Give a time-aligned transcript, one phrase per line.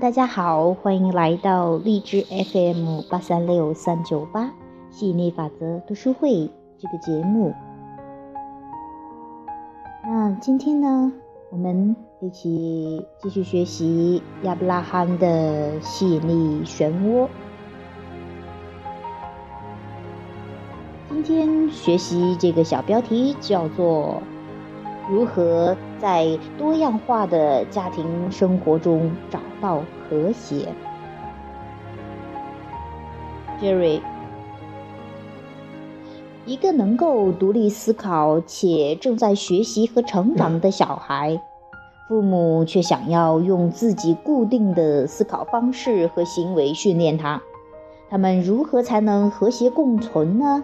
[0.00, 4.50] 大家好，欢迎来到荔枝 FM 八三六三九八
[4.88, 7.52] 吸引力法则读书会这个节目。
[10.02, 11.12] 那今天呢，
[11.50, 17.28] 我们一起继续学习亚伯拉罕的吸引力漩涡。
[21.10, 24.22] 今天学习这个小标题叫做。
[25.10, 30.68] 如何在多样化的家庭生活中找到和谐
[33.60, 34.00] ？Jerry，
[36.46, 41.42] 一个能够独立思考且正在学习和成长的小孩，
[42.08, 47.42] 父母却想要用自己固定的思考方式和行为训练他，
[48.08, 50.62] 他们如何才能和谐共存呢？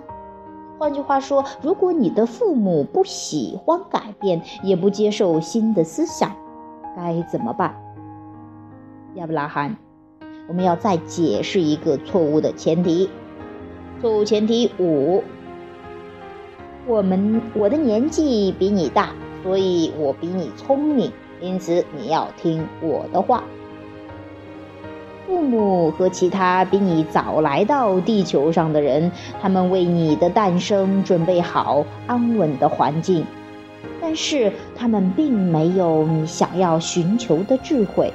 [0.78, 6.36] 换句话说，如果你的父母不喜欢改变，也不接受新的思想，
[6.94, 7.74] 该怎么办？
[9.14, 9.76] 亚伯拉罕，
[10.46, 13.08] 我们要再解释一个错误的前提。
[14.02, 15.24] 错误前提五：
[16.86, 19.08] 我们我的年纪比你大，
[19.42, 23.42] 所以我比你聪明，因此你要听我的话。
[25.26, 29.10] 父母和其他比你早来到地球上的人，
[29.42, 33.24] 他们为你的诞生准备好安稳的环境，
[34.00, 38.12] 但是他们并没有你想要寻求的智慧。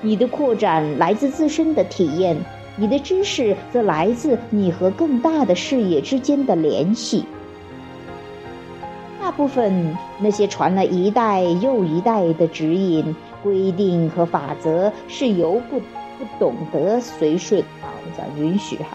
[0.00, 2.34] 你的扩展来自自身的体验，
[2.76, 7.26] 你的知识则来自你和更大的视野之间的联系。
[9.20, 13.14] 大部分那些传了一代又一代的指引。
[13.42, 18.88] 规定和法则是由不不懂得随顺啊，我们讲允许哈，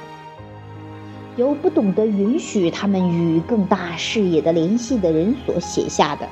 [1.36, 6.28] 由不懂得允许他们与更大视野的联系的人所写下的。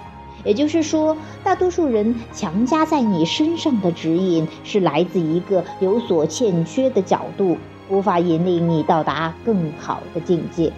[0.45, 7.57] 也就是说，大多数人强加在你身上的指引是来自一个有所欠缺的角度，
[7.89, 10.69] 无法引领你到达更好的境界。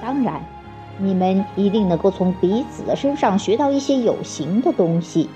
[0.00, 0.42] 当然，
[0.98, 5.28] 你们一定能够从彼此的身上学到一些有形的东西。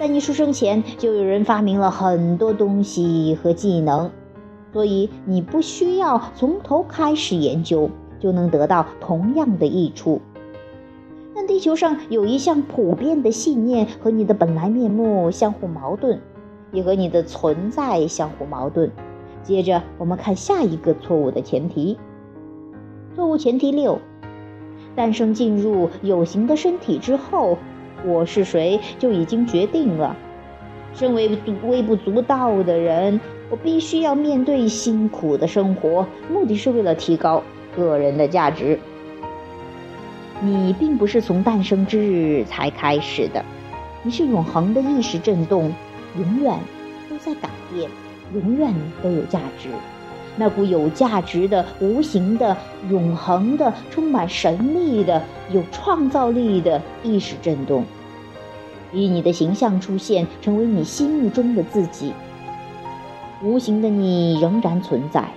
[0.00, 4.10] 在你出生前，就有人发明了很多东西和技能，
[4.72, 10.22] 所以你不需要从头开始研究，就能得到同样的益处。
[11.34, 16.18] 但地球上有一项普遍的信念和你的本来面目相互矛盾，
[16.72, 18.90] 也和你的存在相互矛盾。
[19.42, 21.98] 接着，我们看下一个错误的前提。
[23.14, 23.98] 错误前提六：
[24.96, 27.58] 诞生进入有形的身体之后。
[28.04, 30.16] 我是谁就已经决定了。
[30.94, 37.42] 身为微不足道的人，我必须要面对辛苦的生活，目的是为了提高
[37.76, 38.78] 个人的价值。
[40.40, 43.44] 你并不是从诞生之日才开始的，
[44.02, 45.72] 你是永恒的意识震动，
[46.18, 46.58] 永远
[47.08, 47.90] 都在改变，
[48.32, 49.68] 永远都有价值。
[50.40, 52.56] 那股有价值的、无形的、
[52.88, 57.84] 永恒的、充满神秘的、有创造力的意识震动，
[58.90, 62.14] 以你的形象出现，成为你心目中的自己。
[63.42, 65.28] 无形的你仍然存在，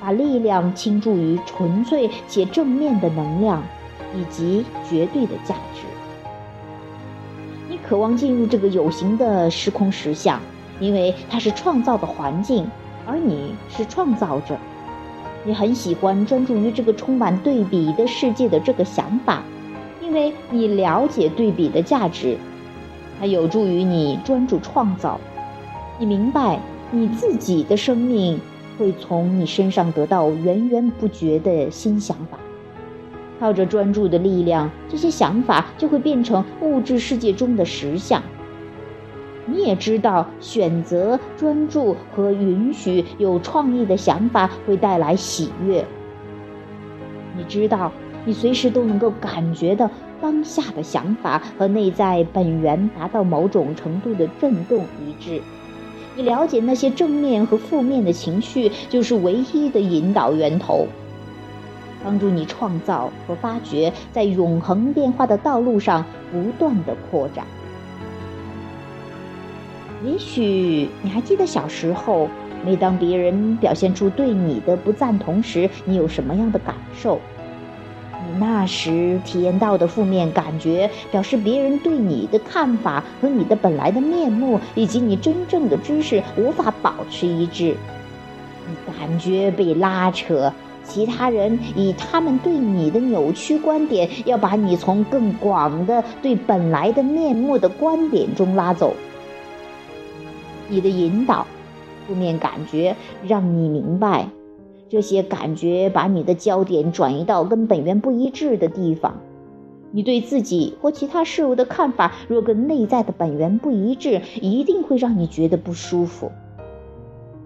[0.00, 3.62] 把力量倾注于纯粹且正面的能量，
[4.12, 5.82] 以及绝对的价值。
[7.68, 10.40] 你渴望进入这个有形的时空实相，
[10.80, 12.68] 因为它是创造的环境。
[13.06, 14.56] 而你是创造者，
[15.44, 19.42] 你很喜欢专注于这个充满对比的世界的这个想法，
[20.00, 22.36] 因为你了解对比的价值，
[23.18, 25.20] 它有助于你专注创造。
[25.98, 28.40] 你明白你自己的生命
[28.78, 32.38] 会从你身上得到源源不绝的新想法，
[33.40, 38.22] 靠着专注的力量，这些想法就会变成物质世界中的实相。
[39.44, 45.84] 你也知道，选择专注和允许有创意的想法会带来喜悦。
[47.36, 47.90] 你知道，
[48.24, 49.90] 你随时都能够感觉到
[50.20, 55.42] 当下的想法和内在本源达到某种程度的震动一致。
[56.14, 60.86] 你了解那些正面和负面的情绪就是唯一的引导源头，
[62.04, 67.44] 帮助你创造和发掘，在永恒变化的道路上不断的扩展。
[70.04, 72.28] 也许你还记得小时候，
[72.64, 77.20] 每当别人表现出对你的不赞同时，你有什么样的感受？
[78.24, 87.76] 你那时体验到的负面感觉，表示别人对你的看法和你的本来的面目以及你真正的知识无法保持一致。
[88.68, 90.52] 你感觉被拉扯，
[90.82, 98.96] 其他人以他们对你的扭曲观点，要把你从更广的对本来的面目的观点中拉走。
[100.72, 101.46] 你的引导，
[102.06, 102.96] 负面感觉
[103.28, 104.30] 让你明白，
[104.88, 109.20] 这些感觉把你的焦点转移到跟本源不一致的地方。
[109.90, 116.32] 你对自己或其他事物的看法，若跟内在的本源不一致，一定会让你觉得不舒服。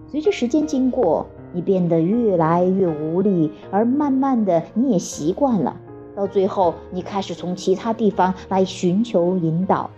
[0.07, 5.77] 随着时间经过，你变得越来越无力，而慢慢的你也习惯了。
[6.15, 9.91] 到最后，你开始从其他地方来寻求引导，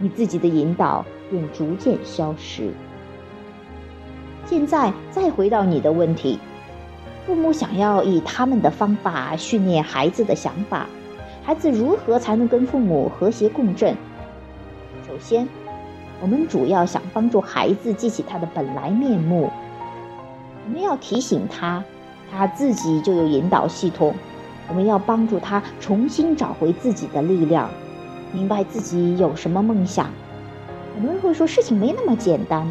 [0.00, 2.70] 你自己的引导便逐渐消失。
[4.44, 6.38] 现在再回到你的问题，
[7.26, 10.86] 父母想要以他们的方法训练孩子的想法。
[11.42, 13.96] 孩子如何才能跟父母和谐共振？
[15.08, 15.48] 首先，
[16.20, 19.50] 我们主要想帮助孩子记起他的本来面目。
[20.66, 21.82] 我们要提醒他，
[22.30, 24.14] 他自己就有引导系统。
[24.68, 27.70] 我们要帮助他重新找回自己的力量，
[28.32, 30.10] 明白自己有什么梦想。
[30.94, 32.66] 很多人会说，事情没那么简单。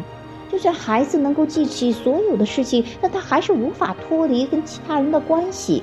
[0.50, 5.82] 就算孩子能够记起所有的事情，但他还是无法脱离跟其他人的关系。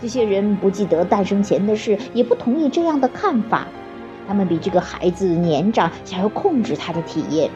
[0.00, 3.66] 这些人不记得诞生前的事，也不同意这样的看法。
[4.28, 7.50] 他们比这个孩子年长，想要控制他的体验。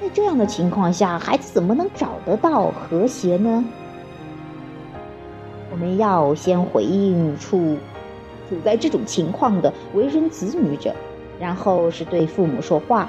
[0.00, 3.64] 在这样的情况下，孩子怎么能找得到和谐呢？
[5.70, 7.76] 我们要先回应处
[8.48, 10.94] 处在这种情况的为人子女者，
[11.38, 13.08] 然后是对父母说话，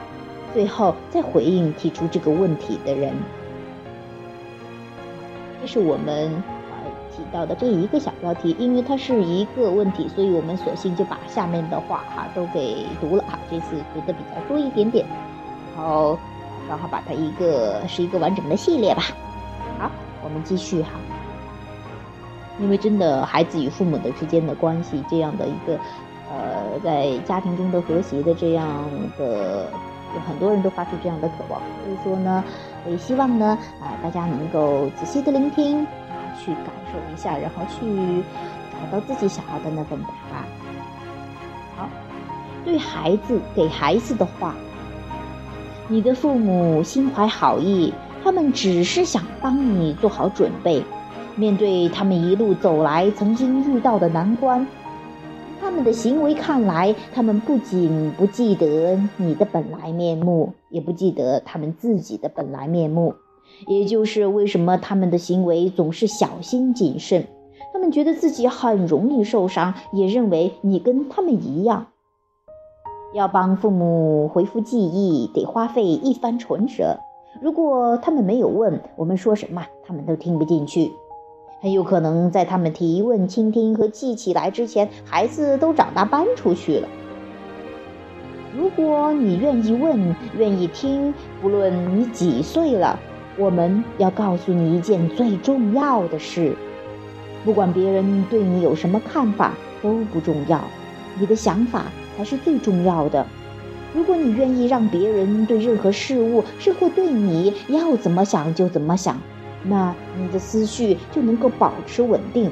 [0.53, 3.13] 最后再回应提出这个问题的人。
[5.61, 6.31] 这是我们
[6.69, 6.91] 呃。
[7.11, 13.37] 提到的这一个小标题，因为它是一个问题，所以我们索性就把下面的话哈都给读了哈。
[13.51, 15.05] 这次读的比较多一点点，
[15.75, 16.17] 然后
[16.69, 19.03] 刚好把它一个是一个完整的系列吧。
[19.77, 19.91] 好，
[20.23, 20.91] 我们继续哈。
[22.57, 25.77] 因为真的孩子与父母的之间的关系，这样的一个
[26.29, 28.67] 呃在家庭中的和谐的这样
[29.17, 29.69] 的，
[30.15, 32.43] 有很多人都发出这样的渴望，所以说呢，
[32.87, 35.85] 也希望呢啊大家能够仔细的聆听。
[36.41, 38.23] 去感受一下，然后去
[38.71, 40.45] 找到自己想要的那份答案。
[41.75, 41.89] 好，
[42.63, 44.55] 对孩子给孩子的话，
[45.89, 47.93] 你的父母心怀好意，
[48.23, 50.81] 他们只是想帮你做好准备，
[51.35, 54.65] 面对他们一路走来曾经遇到的难关。
[55.69, 63.13] 他们的行为看来，他们不仅不记得你的本来面目，也不记得他们自己的本来面目。
[63.67, 67.27] 也就是为什么他们的行为总是小心谨慎，
[67.71, 71.85] 他们觉得自己很容易受伤，也认为你跟他们一样。
[73.13, 76.97] 要帮父母回复记忆，得花费一番唇舌。
[77.43, 80.91] 如果他们没有问我们说什么，他们都听不进去。
[81.61, 86.87] 很有可能在他们提问、倾听和记起来之前，孩子都长大搬出去了。
[88.57, 92.97] 如果你愿意问、愿意听，不论你几岁了。
[93.37, 96.55] 我们要告诉你一件最重要的事：
[97.45, 100.61] 不管别人对你有什么看法都不重要，
[101.17, 101.85] 你的想法
[102.17, 103.25] 才是最重要的。
[103.93, 109.17] 如果你愿意让别人对任何事物是会对你要怎么想就怎么想，
[109.63, 112.51] 那你的思绪就能够保持稳定，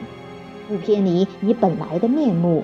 [0.68, 2.64] 不偏离你本来的面目。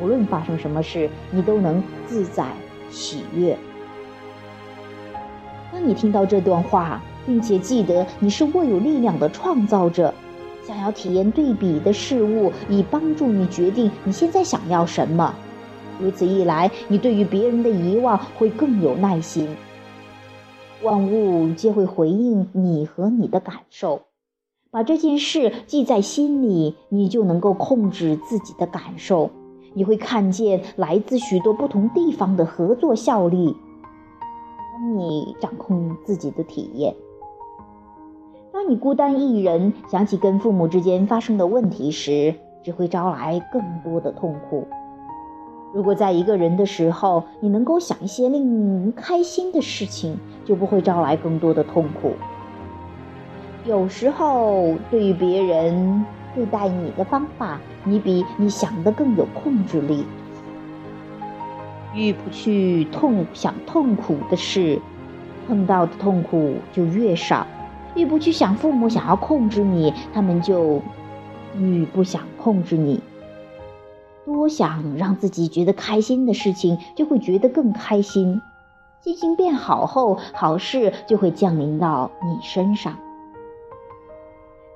[0.00, 2.46] 无论发生什么事，你都能自在
[2.90, 3.56] 喜悦。
[5.72, 7.00] 当你听到这段话。
[7.26, 10.14] 并且记得，你是握有力量的创造者，
[10.66, 15.34] 想要体验对比的事物，以帮助你决定你现在想要什么。
[16.00, 19.46] 如此一来，你对于别人的遗忘会更有耐心。
[20.82, 24.02] 万物皆会回应你和你的感受。
[24.70, 29.30] 把这件事记在心里，你就能够控制自己的感受。
[29.74, 33.56] 你会看见来自许多不同地方的合作效力，
[34.72, 36.94] 当你掌控自己的体验。
[38.52, 44.66] 当你孤单一人，想起跟父母之间发生的问题时，只会招来更多的痛苦。
[45.74, 52.14] 如果在一个人的时候，你能够想一些令人开心的事情，就不会招来更多的痛苦。
[53.66, 60.04] 有时候，对于别人对待你的方法，你比你想的更有控制力。
[61.94, 64.80] 越不去痛想痛苦的事，
[65.46, 67.46] 碰到的痛苦就越少。
[67.94, 70.80] 越不去想父母想要控制你，他们就
[71.58, 73.00] 愈不想控制你。
[74.32, 78.40] 多想让自己觉得开心的事情，就会觉得更开心。
[79.00, 82.96] 心情变好后，好事就会降临到你身上。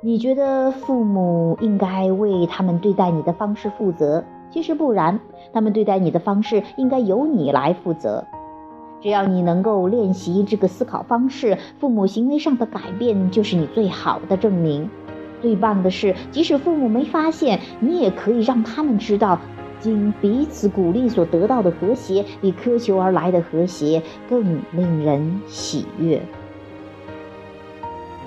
[0.00, 5.21] 你觉得父母应该为他们对待你的方式负责，其实不然，
[5.52, 8.25] 他们对待你的方式应该由你来负责。
[9.00, 14.88] 只要你能够练习这个思考方式，父母行为上的改变就是你最好的证明。
[15.42, 19.38] 最棒的是，即使父母没发现，你也可以让他们知道，
[19.80, 26.22] 经彼此鼓励所得到的和谐，比苛求而来的和谐更令人喜悦。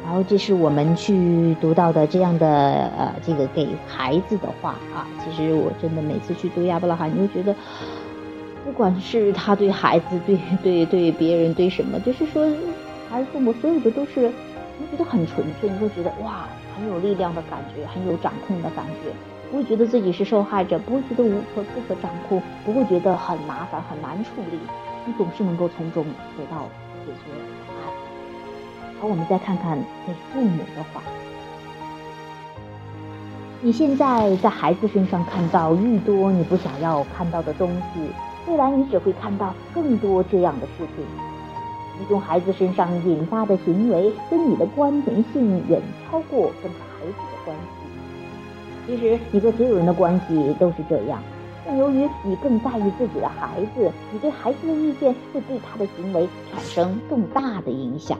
[0.04, 2.48] 然后，这是我们去读到的这样的
[2.96, 5.08] 呃，这个给孩子的话啊。
[5.24, 7.56] 其实我真的每次去读亚伯拉罕，你就觉得，
[8.64, 12.46] 不管是他对孩子、对对对别人、对什么，就是说，
[13.10, 14.32] 孩子父母所有的都是，
[14.78, 16.46] 你会觉得很纯粹，你会觉得哇。
[16.78, 19.10] 很有力量的感觉，很有掌控的感觉，
[19.50, 24.60] 不会觉得自己是受害者，不会觉得无可不可掌控，不会觉得很麻烦很难处理，
[25.06, 26.04] 你总是能够从中
[26.38, 26.68] 得到
[27.06, 27.32] 解决
[27.66, 27.94] 答案。
[29.00, 31.02] 好，我们再看看给父母的话，
[33.62, 38.02] 你现在在孩子身上看到愈多你不想要看到的东西，
[38.48, 41.06] 未来你只会看到更多这样的事情。
[41.98, 48.88] 你从孩子身上引发的行为，跟你的关联性远超过跟孩子的关系。
[48.88, 51.22] 其实你和所有人的关系都是这样，
[51.66, 58.18] 但由于你更在意自己的孩子，你对孩子的意见会对他的行为产生更大的影响。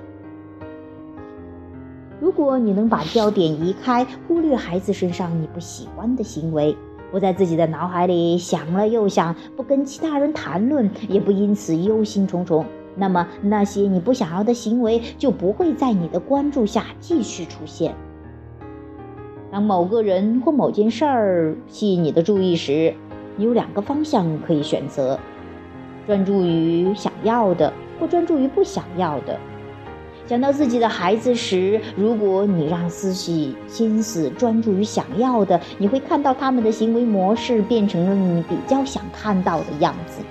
[2.20, 6.76] 如果你能把焦点移开，忽略孩子身上你不喜欢的行为，
[7.12, 12.64] 不在自己的脑海里想了又想，不跟其他人谈论，也不因此忧心忡忡。
[12.96, 17.94] 那么那些你不想要的行为就不会在你的关注下继续出现。
[19.52, 22.94] 当某个人或某件事儿吸引你的注意时，
[23.38, 25.20] 你有两个方向可以选择：
[26.08, 29.38] 专注于想要的，或专注于不想要的。
[30.28, 40.24] 想到自己的孩子时，如果你让思绪心思专注于想要的，你会看到他们的行为模式变成了你比较想看到的样子。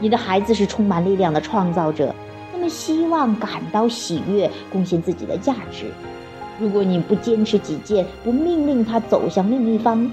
[0.00, 2.14] 你的孩子是充满力量的创造者，
[2.50, 5.92] 他们希望感到喜悦，贡献自己的价值。
[6.58, 10.10] 如果你不坚持己见，不命令他走向另一方，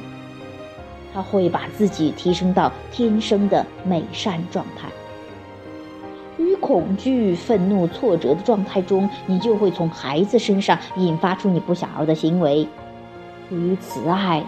[1.14, 4.90] 他会把自己提升到天生的美善状态。
[6.38, 12.68] 于恐惧、愤怒、挫折的状态中，你就会从孩子身上引发出你不想要的行为。
[13.50, 14.44] 于慈爱。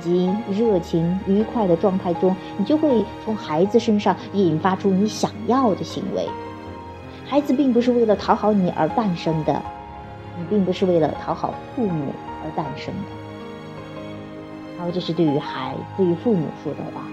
[0.00, 6.26] 及热情、愉快的状态中，你就会从孩子身上引发出你想要的行为。
[7.26, 9.62] 孩子并不是为了讨好你而诞生的，
[10.38, 12.12] 你并不是为了讨好父母
[12.44, 13.00] 而诞生的。
[14.78, 17.06] 好，这是对于孩、对于父母说的话。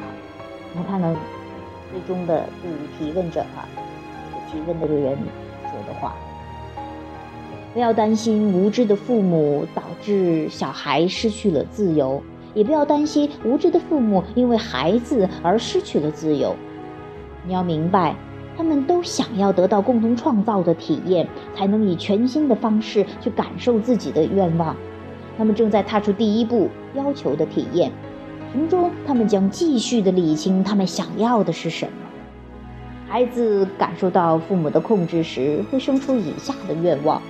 [0.73, 1.15] 我们看看
[1.91, 3.65] 最终的对于提问者哈，
[4.51, 5.17] 提问的这个人
[5.63, 6.13] 说的话：
[7.73, 12.21] 不要担心无知的父母导致小孩失去了自由。
[12.53, 16.55] 也不要担心无知的父母因为孩子而失去了自由。
[17.45, 18.15] 你要明白，
[18.55, 24.75] 他们都想要得到共同创造的体验，才能以全新的方式去感受自己的愿望。
[25.37, 27.91] 他们正在踏出第一步，要求的体验，
[28.51, 31.91] 从中他们将继续的理清他们想要的是什么。
[33.07, 37.21] 孩子感受到父母的控制时，会生出以下的愿望：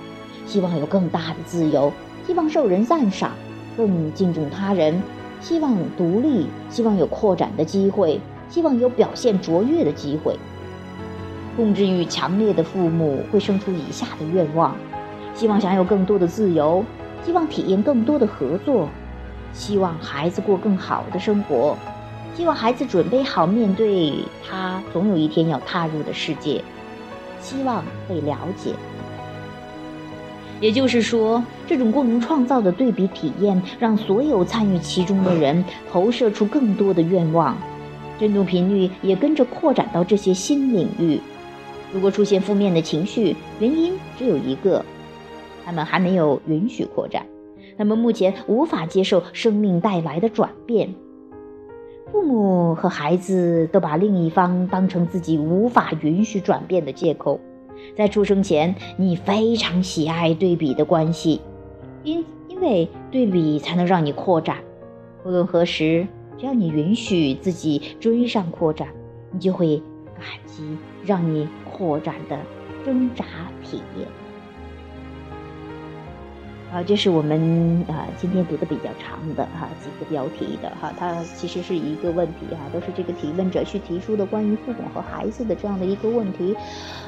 [0.46, 1.92] 希望有更大的自由，
[2.26, 3.30] 希望受人赞赏。
[3.76, 5.02] 更敬重他人，
[5.40, 10.36] 希望独立，希望有扩展的机会，希望有表现卓越的机会。
[11.56, 14.74] 控制欲强烈的父母会生出以下的愿望：
[15.34, 16.84] 希望享有更多的自由，
[17.24, 18.88] 希望体验更多的合作，
[19.52, 21.76] 希望孩子过更好的生活，
[22.34, 24.14] 希望孩子准备好面对
[24.48, 26.64] 他总有一天要踏入的世界，
[27.40, 28.72] 希望被了解。
[30.62, 37.58] 也就是说，这种共同创造的对比体验，让所有参与其中的人投射出更多的愿望，
[38.16, 41.20] 振动频率也跟着扩展到这些新领域。
[41.92, 44.84] 如果出现负面的情绪，原因只有一个：
[45.64, 47.26] 他们还没有允许扩展，
[47.76, 50.94] 他们目前无法接受生命带来的转变。
[52.12, 57.40] 父母和孩子都把另一方当成自己无法允许转变的借口。
[57.96, 61.40] 在出生前，你非常喜爱对比的关系，
[62.04, 64.58] 因因为对比才能让你扩展。
[65.24, 66.06] 无论何时，
[66.38, 68.88] 只要你允许自己追上扩展，
[69.30, 69.76] 你就会
[70.14, 70.62] 感激
[71.04, 72.38] 让你扩展的
[72.84, 73.24] 挣扎
[73.62, 74.08] 体验。
[76.72, 86.56] 啊，这是我们啊今天读的比较长的哈几个标题的哈，它其实是一个问题哈，都是这个提问者去提出的关于父母和孩子的这样的一个问题。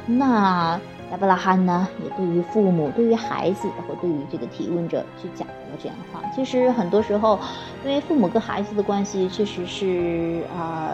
[0.05, 0.79] 那
[1.11, 6.23] 亚伯拉罕呢，也对于父母、对于孩子和对于这个提问者去讲了这样的话。
[6.37, 7.41] 其实很多时候，
[7.83, 10.93] 因为父母跟孩子的关系确实是啊，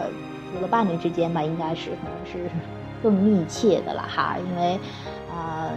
[0.53, 2.49] 除了伴侣之间吧，应该是可能是
[3.03, 4.79] 更密切的了哈，因为
[5.29, 5.71] 啊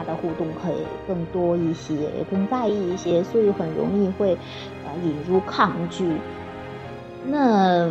[0.00, 1.94] 他的互动可以更多一些，
[2.30, 6.16] 更在意一些，所以很容易会啊引入抗拒。
[7.26, 7.86] 那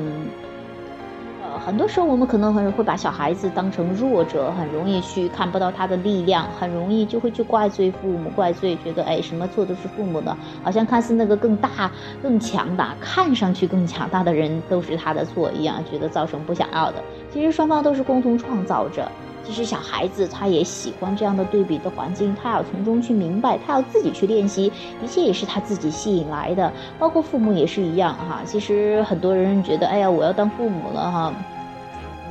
[1.44, 1.60] 呃。
[1.66, 11.92] 很多时候，我们可能很会把小孩子当成弱者，很容易去看不到他的力量，很容易就会去怪罪父母，怪罪觉得哎，什么错都是父母的，好像看似那个更大、
[12.24, 17.04] 更强大、看上去更强大的人都是他的错一样，觉得造成不想要的。
[17.34, 19.12] 其实双方都是共同创造者。
[19.50, 24.72] 其实小孩子他也喜欢这样的对比的环境，他要从中去明白，他要自己去练习，
[25.04, 28.42] 一切也是他自己吸引来的，包括父母也是一样哈。
[28.46, 31.34] 其实很多人觉得，哎呀，我要当父母了哈，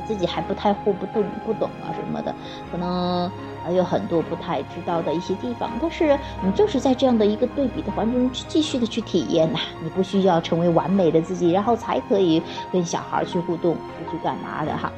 [0.07, 2.33] 自己还不太会不懂不懂啊什么的，
[2.71, 3.29] 可能
[3.65, 5.69] 还有很多不太知道的一些地方。
[5.81, 13.75] 但是你就是在这样的一个对比的环境中去继续的去体验呐，你不需要成为完美的自己，然后才可以跟小孩去互动，
[14.09, 14.89] 去干嘛的哈。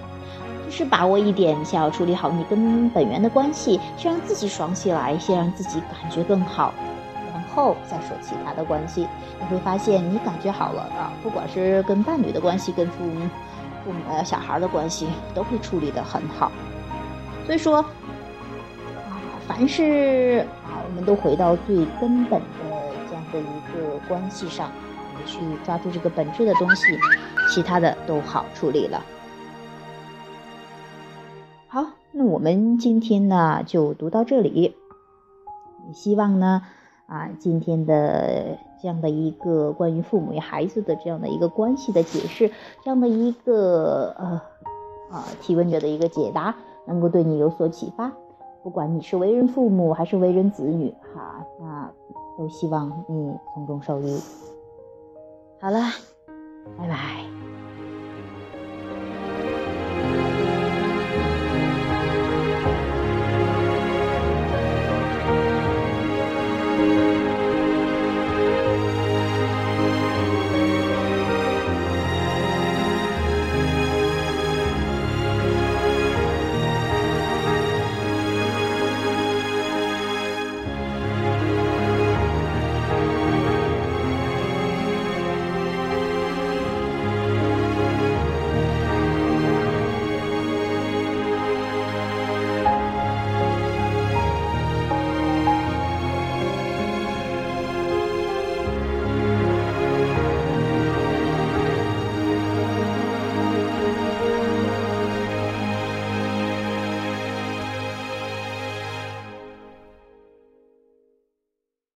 [0.72, 6.74] 是把握一点，先要处理好你跟本源的关系，先让自己爽起来，先让自己感觉更好，
[7.34, 9.06] 然后再说其他的关系。
[9.40, 13.28] 你会发现，你感觉好了啊，不管是跟伴侣的关系，跟父母、
[13.84, 16.50] 父母呃小孩的关系，都会处理得很好。
[17.46, 17.86] 所以说，啊，
[19.48, 22.48] 凡是啊，我们都回到最根本的
[23.10, 24.72] 这样的一个关系上，
[25.18, 26.98] 你去抓住这个本质的东西，
[27.50, 29.04] 其他的都好处理了。
[32.14, 34.76] 那我们今天呢就读到这里。
[35.88, 36.62] 也希望呢，
[37.08, 42.52] 啊，今天的这样的一个关于父母与孩子的这样的一个关系的解释，
[42.84, 44.42] 这样的一个呃
[45.10, 48.12] 啊提问者的一个解答，能够对你有所启发。
[48.64, 51.92] 不管你是为人父母还是为人子女，哈，那
[52.38, 54.20] 都希望你从中受益。
[55.60, 55.80] 好了，
[56.78, 57.31] 拜拜。